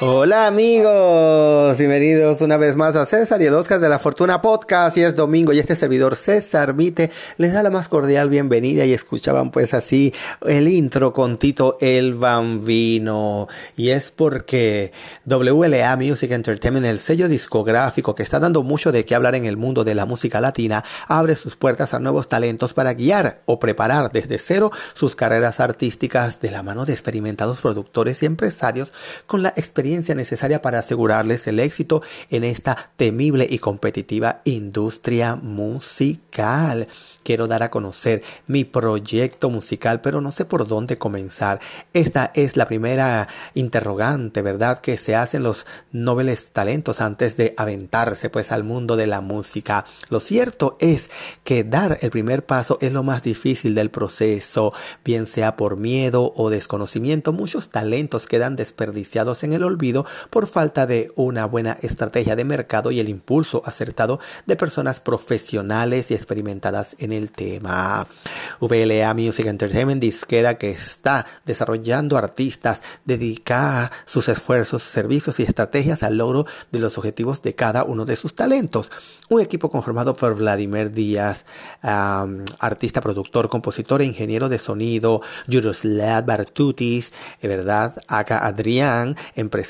[0.00, 4.96] Hola amigos, bienvenidos una vez más a César y el Oscar de la Fortuna Podcast.
[4.96, 8.92] Y es domingo y este servidor César Mite les da la más cordial bienvenida y
[8.92, 10.12] escuchaban pues así
[10.46, 13.46] el intro con Tito el Bambino.
[13.76, 14.92] Y es porque
[15.26, 19.56] WLA Music Entertainment, el sello discográfico que está dando mucho de qué hablar en el
[19.56, 24.10] mundo de la música latina, abre sus puertas a nuevos talentos para guiar o preparar
[24.10, 28.92] desde cero sus carreras artísticas de la mano de experimentados productores y empresarios
[29.26, 36.88] con la experiencia necesaria para asegurarles el éxito en esta temible y competitiva industria musical.
[37.22, 41.60] Quiero dar a conocer mi proyecto musical, pero no sé por dónde comenzar.
[41.92, 44.80] Esta es la primera interrogante, ¿verdad?
[44.80, 49.84] Que se hacen los nobles talentos antes de aventarse pues al mundo de la música.
[50.08, 51.10] Lo cierto es
[51.44, 54.72] que dar el primer paso es lo más difícil del proceso,
[55.04, 57.32] bien sea por miedo o desconocimiento.
[57.32, 62.90] Muchos talentos quedan desperdiciados en el olvido por falta de una buena estrategia de mercado
[62.90, 68.06] y el impulso acertado de personas profesionales y experimentadas en el tema.
[68.60, 76.18] VLA Music Entertainment, disquera que está desarrollando artistas, dedica sus esfuerzos, servicios y estrategias al
[76.18, 78.90] logro de los objetivos de cada uno de sus talentos.
[79.28, 81.44] Un equipo conformado por Vladimir Díaz,
[81.82, 88.02] artista, productor, compositor e ingeniero de sonido, Yuroslav Bartutis, eh, ¿verdad?
[88.08, 89.63] Acá Adrián, empresario,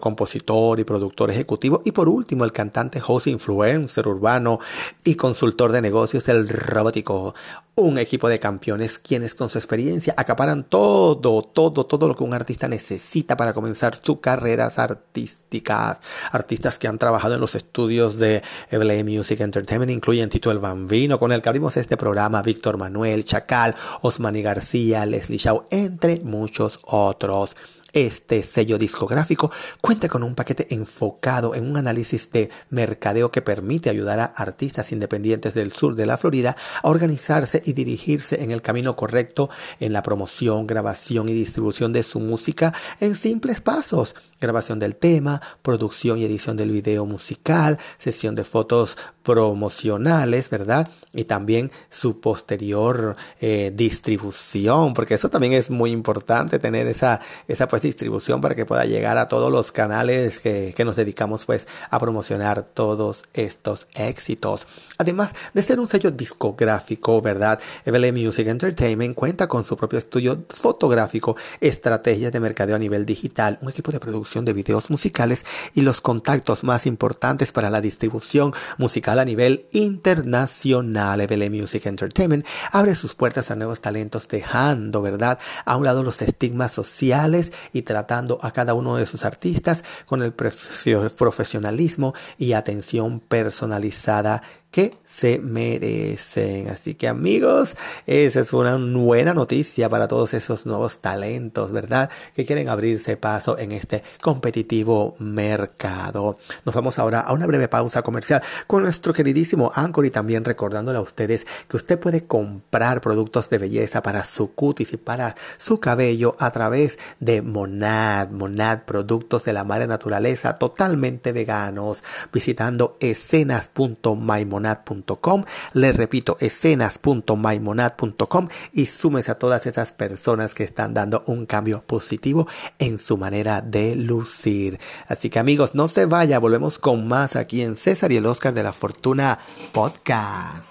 [0.00, 1.82] compositor y productor ejecutivo.
[1.84, 4.60] Y por último, el cantante, host, influencer urbano
[5.04, 7.34] y consultor de negocios, el robótico
[7.74, 12.34] un equipo de campeones quienes con su experiencia acaparan todo, todo, todo lo que un
[12.34, 15.98] artista necesita para comenzar sus carreras artísticas.
[16.32, 21.18] Artistas que han trabajado en los estudios de Evelyn Music Entertainment incluyen Tito el Bambino,
[21.18, 26.78] con el que abrimos este programa, Víctor Manuel, Chacal, Osmani García, Leslie Shaw, entre muchos
[26.82, 27.56] otros.
[27.92, 29.50] Este sello discográfico
[29.82, 34.92] cuenta con un paquete enfocado en un análisis de mercadeo que permite ayudar a artistas
[34.92, 39.92] independientes del sur de la Florida a organizarse y dirigirse en el camino correcto en
[39.92, 46.18] la promoción, grabación y distribución de su música en simples pasos grabación del tema, producción
[46.18, 50.88] y edición del video musical, sesión de fotos promocionales, ¿verdad?
[51.14, 57.68] Y también su posterior eh, distribución, porque eso también es muy importante, tener esa, esa
[57.68, 61.66] pues distribución para que pueda llegar a todos los canales que, que nos dedicamos pues
[61.90, 64.66] a promocionar todos estos éxitos.
[64.98, 67.60] Además de ser un sello discográfico, ¿verdad?
[67.84, 73.58] Evelyn Music Entertainment cuenta con su propio estudio fotográfico, estrategias de mercadeo a nivel digital,
[73.60, 75.44] un equipo de producción de videos musicales
[75.74, 81.20] y los contactos más importantes para la distribución musical a nivel internacional.
[81.20, 86.22] Evele Music Entertainment abre sus puertas a nuevos talentos dejando, ¿verdad?, a un lado los
[86.22, 93.20] estigmas sociales y tratando a cada uno de sus artistas con el profesionalismo y atención
[93.20, 96.70] personalizada que se merecen.
[96.70, 102.08] Así que amigos, esa es una buena noticia para todos esos nuevos talentos, ¿verdad?
[102.34, 106.38] Que quieren abrirse paso en este competitivo mercado.
[106.64, 110.98] Nos vamos ahora a una breve pausa comercial con nuestro queridísimo Anchor y también recordándole
[110.98, 115.80] a ustedes que usted puede comprar productos de belleza para su cutis y para su
[115.80, 122.02] cabello a través de Monad, Monad, productos de la madre naturaleza totalmente veganos,
[122.32, 125.44] visitando escenas.mymonad maimonad.com.
[125.74, 132.48] Les repito, escenas.maimonad.com y súmese a todas esas personas que están dando un cambio positivo
[132.78, 134.80] en su manera de lucir.
[135.08, 138.54] Así que amigos, no se vaya, volvemos con más aquí en César y el Oscar
[138.54, 139.38] de la Fortuna
[139.72, 140.64] Podcast.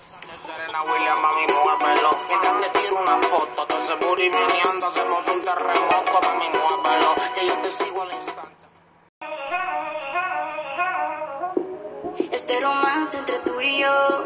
[13.01, 14.25] Entre tú y yo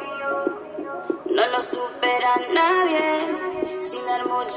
[1.33, 3.54] no lo supera nadie.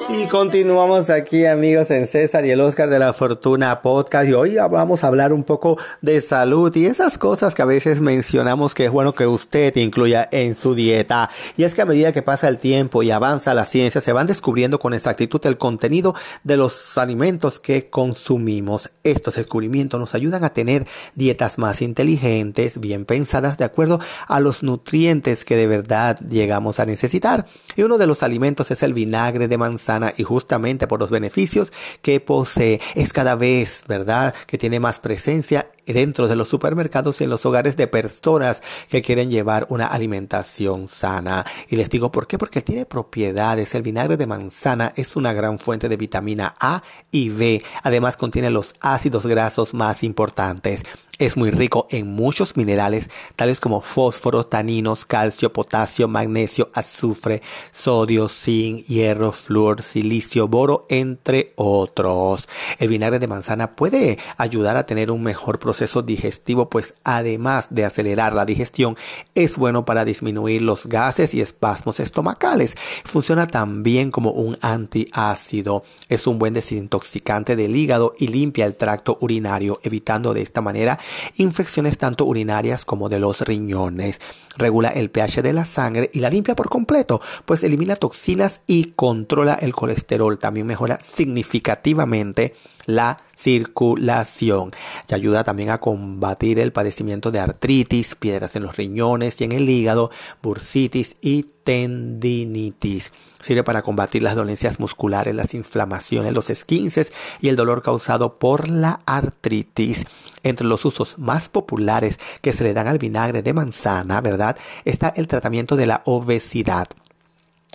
[0.09, 4.57] Y continuamos aquí amigos en César y el Oscar de la Fortuna Podcast y hoy
[4.57, 8.87] vamos a hablar un poco de salud y esas cosas que a veces mencionamos que
[8.87, 11.31] es bueno que usted incluya en su dieta.
[11.57, 14.27] Y es que a medida que pasa el tiempo y avanza la ciencia se van
[14.27, 16.15] descubriendo con exactitud el contenido
[16.45, 18.91] de los alimentos que consumimos.
[19.05, 24.63] Estos descubrimientos nos ayudan a tener dietas más inteligentes, bien pensadas de acuerdo a los
[24.63, 27.47] nutrientes que de verdad llegamos a necesitar.
[27.77, 31.11] Y uno de los alimentos es el vinagre vinagre de manzana y justamente por los
[31.11, 31.73] beneficios
[32.03, 37.25] que posee es cada vez, ¿verdad?, que tiene más presencia dentro de los supermercados y
[37.25, 41.45] en los hogares de personas que quieren llevar una alimentación sana.
[41.69, 43.75] Y les digo por qué, porque tiene propiedades.
[43.75, 47.63] El vinagre de manzana es una gran fuente de vitamina A y B.
[47.83, 50.83] Además contiene los ácidos grasos más importantes.
[51.19, 57.43] Es muy rico en muchos minerales tales como fósforo, taninos, calcio, potasio, magnesio, azufre,
[57.73, 62.49] sodio, zinc, hierro, flúor, silicio, boro, entre otros.
[62.79, 67.85] El vinagre de manzana puede ayudar a tener un mejor proceso digestivo, pues además de
[67.85, 68.97] acelerar la digestión,
[69.35, 72.77] es bueno para disminuir los gases y espasmos estomacales.
[73.05, 75.83] Funciona también como un antiácido.
[76.09, 81.01] Es un buen desintoxicante del hígado y limpia el tracto urinario, evitando de esta manera
[81.37, 84.21] infecciones tanto urinarias como de los riñones.
[84.57, 88.93] Regula el pH de la sangre y la limpia por completo, pues elimina toxinas y
[88.93, 90.39] controla el colesterol.
[90.39, 92.55] También mejora significativamente
[92.87, 94.73] la circulación.
[95.09, 99.53] Y ayuda también a combatir el padecimiento de artritis, piedras en los riñones y en
[99.53, 100.11] el hígado,
[100.43, 103.13] bursitis y tendinitis.
[103.41, 108.69] Sirve para combatir las dolencias musculares, las inflamaciones, los esquinces y el dolor causado por
[108.69, 110.05] la artritis.
[110.43, 114.57] Entre los usos más populares que se le dan al vinagre de manzana, ¿verdad?
[114.85, 116.89] Está el tratamiento de la obesidad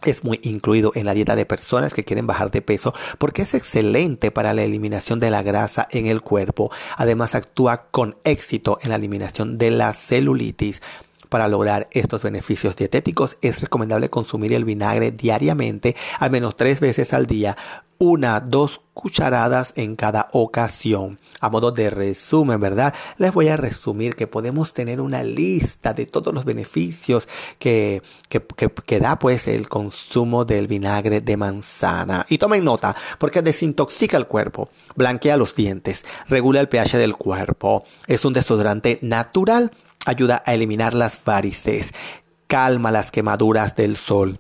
[0.05, 3.53] es muy incluido en la dieta de personas que quieren bajar de peso porque es
[3.53, 6.71] excelente para la eliminación de la grasa en el cuerpo.
[6.97, 10.81] Además actúa con éxito en la eliminación de la celulitis.
[11.33, 17.11] Para lograr estos beneficios dietéticos es recomendable consumir el vinagre diariamente, al menos tres veces
[17.11, 17.57] al día,
[17.97, 21.17] una, dos cucharadas en cada ocasión.
[21.39, 22.93] A modo de resumen, ¿verdad?
[23.17, 27.27] Les voy a resumir que podemos tener una lista de todos los beneficios
[27.57, 32.27] que, que, da pues el consumo del vinagre de manzana.
[32.29, 37.85] Y tomen nota, porque desintoxica el cuerpo, blanquea los dientes, regula el pH del cuerpo,
[38.05, 39.71] es un desodorante natural
[40.05, 41.93] ayuda a eliminar las varices,
[42.47, 44.37] calma las quemaduras del sol,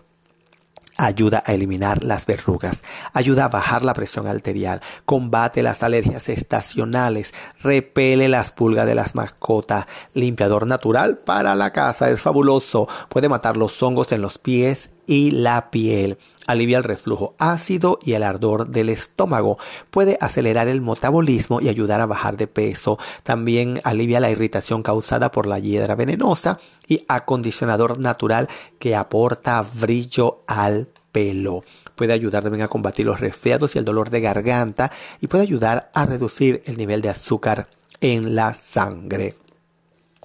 [0.97, 2.83] ayuda a eliminar las verrugas,
[3.13, 9.15] ayuda a bajar la presión arterial, combate las alergias estacionales, repele las pulgas de las
[9.15, 14.89] mascotas, limpiador natural para la casa, es fabuloso, puede matar los hongos en los pies
[15.07, 16.17] y la piel.
[16.47, 19.57] Alivia el reflujo ácido y el ardor del estómago.
[19.89, 22.99] Puede acelerar el metabolismo y ayudar a bajar de peso.
[23.23, 30.43] También alivia la irritación causada por la hiedra venenosa y acondicionador natural que aporta brillo
[30.47, 31.63] al pelo.
[31.95, 34.91] Puede ayudar también a combatir los resfriados y el dolor de garganta
[35.21, 37.67] y puede ayudar a reducir el nivel de azúcar
[38.01, 39.35] en la sangre.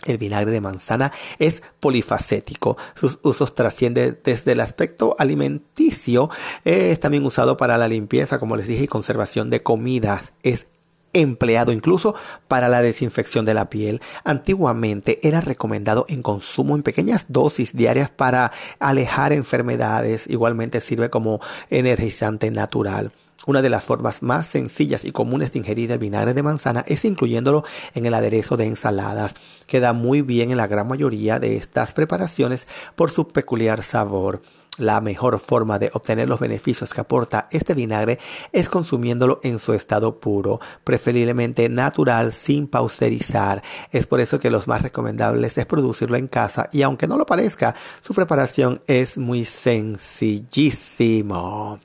[0.05, 2.77] El vinagre de manzana es polifacético.
[2.95, 6.31] Sus usos trascienden desde el aspecto alimenticio.
[6.65, 10.33] Es también usado para la limpieza, como les dije, y conservación de comidas.
[10.43, 10.67] Es
[11.13, 12.15] empleado incluso
[12.49, 14.01] para la desinfección de la piel.
[14.25, 20.27] Antiguamente era recomendado en consumo en pequeñas dosis diarias para alejar enfermedades.
[20.29, 21.41] Igualmente sirve como
[21.71, 23.13] energizante natural.
[23.49, 27.07] Una de las formas más sencillas y comunes de ingerir el vinagre de manzana es
[27.07, 27.65] incluyéndolo
[27.95, 29.33] en el aderezo de ensaladas.
[29.67, 34.43] Queda muy bien en la gran mayoría de estas preparaciones por su peculiar sabor.
[34.79, 38.19] La mejor forma de obtener los beneficios que aporta este vinagre
[38.53, 43.63] es consumiéndolo en su estado puro, preferiblemente natural, sin pausterizar.
[43.91, 47.27] Es por eso que los más recomendables es producirlo en casa y aunque no lo
[47.27, 51.81] parezca, su preparación es muy sencillísimo.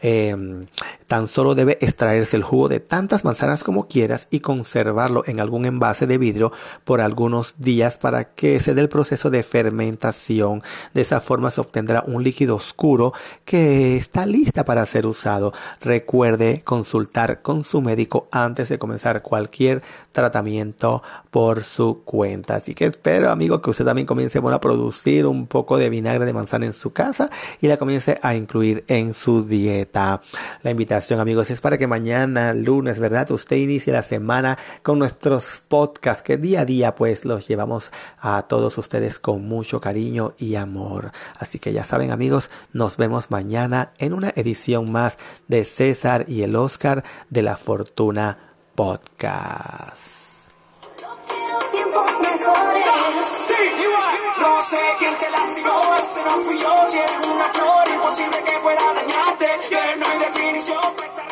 [0.00, 0.66] Em,
[1.06, 5.66] tan solo debe extraerse el jugo de tantas manzanas como quieras y conservarlo en algún
[5.66, 6.52] envase de vidrio
[6.84, 10.62] por algunos días para que se dé el proceso de fermentación.
[10.94, 13.12] De esa forma se obtendrá un líquido oscuro
[13.44, 15.52] que está lista para ser usado.
[15.80, 22.56] Recuerde consultar con su médico antes de comenzar cualquier tratamiento por su cuenta.
[22.56, 26.32] Así que espero, amigo, que usted también comience a producir un poco de vinagre de
[26.32, 27.30] manzana en su casa
[27.60, 30.20] y la comience a incluir en su dieta.
[30.62, 33.30] La invitación, amigos, es para que mañana, lunes, ¿verdad?
[33.30, 38.42] Usted inicie la semana con nuestros podcasts que día a día, pues, los llevamos a
[38.42, 41.12] todos ustedes con mucho cariño y amor.
[41.38, 42.17] Así que ya saben, amigos,
[42.72, 48.38] nos vemos mañana en una edición más de César y el Oscar de la Fortuna
[48.74, 50.18] Podcast.
[54.40, 56.90] No sé quién te lastimó, ese no fui yo.
[56.90, 56.98] Si
[57.30, 59.46] una flor, imposible que pueda dañarte.
[59.98, 61.27] no hay definición.